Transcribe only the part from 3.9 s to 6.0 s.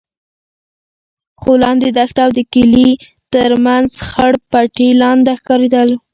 خړ پټي لانده ښکارېدل.